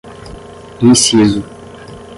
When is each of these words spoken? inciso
inciso 0.83 1.39